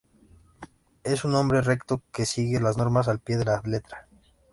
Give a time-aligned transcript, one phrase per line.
[1.03, 4.07] Es un hombre recto que sigue las normas al pie de la letra.